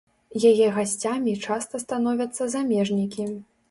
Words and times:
Яе 0.51 0.69
гасцямі 0.77 1.37
часта 1.45 1.85
становяцца 1.87 2.53
замежнікі. 2.59 3.33